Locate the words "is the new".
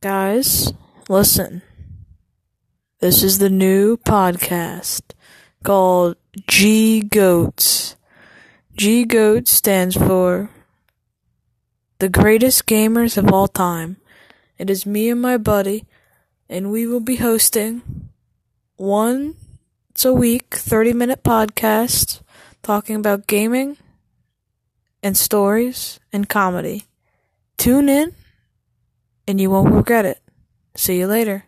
3.24-3.96